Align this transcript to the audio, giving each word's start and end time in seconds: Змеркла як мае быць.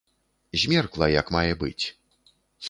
Змеркла 0.61 1.09
як 1.19 1.29
мае 1.37 1.51
быць. 1.65 1.85